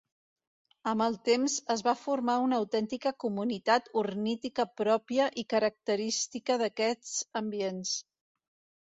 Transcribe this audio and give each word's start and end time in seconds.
Amb 0.91 1.03
el 1.07 1.17
temps, 1.29 1.57
es 1.73 1.83
va 1.87 1.93
formar 2.05 2.37
una 2.47 2.59
autèntica 2.63 3.13
comunitat 3.25 3.93
ornítica 4.05 4.67
pròpia 4.85 5.31
i 5.45 5.47
característica 5.57 6.61
d'aquests 6.67 7.17
ambients. 7.47 7.99